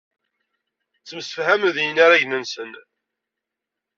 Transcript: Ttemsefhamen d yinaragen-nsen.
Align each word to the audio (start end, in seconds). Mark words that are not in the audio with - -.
Ttemsefhamen 0.97 1.65
d 1.75 1.77
yinaragen-nsen. 1.83 2.71